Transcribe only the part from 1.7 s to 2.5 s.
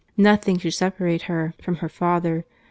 her father.